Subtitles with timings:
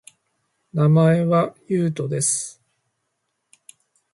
[0.73, 2.59] 名前は、ゆうとです